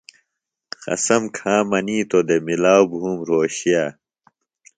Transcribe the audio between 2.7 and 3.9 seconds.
بُھوم رھوشے۔